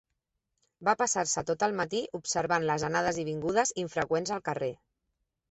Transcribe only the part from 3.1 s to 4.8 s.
i vingudes infreqüents al carrer.